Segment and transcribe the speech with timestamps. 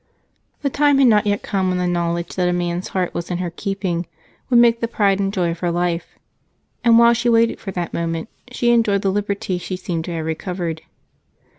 [0.63, 3.37] The time had not yet come when the knowledge that a man's heart was in
[3.37, 4.07] her keeping
[4.49, 6.17] would make the pride and joy of her life,
[6.83, 10.25] and while she waited for that moment she enjoyed the liberty she seemed to have
[10.25, 10.81] recovered.